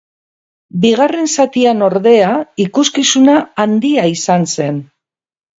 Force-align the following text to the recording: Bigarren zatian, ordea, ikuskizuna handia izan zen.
Bigarren 0.85 1.27
zatian, 1.43 1.83
ordea, 1.89 2.31
ikuskizuna 2.65 3.39
handia 3.65 4.11
izan 4.17 4.49
zen. 4.57 4.85